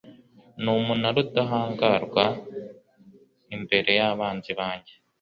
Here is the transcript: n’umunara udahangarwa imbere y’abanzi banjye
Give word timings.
n’umunara 0.63 1.17
udahangarwa 1.25 2.25
imbere 3.55 3.91
y’abanzi 3.99 4.51
banjye 4.59 4.93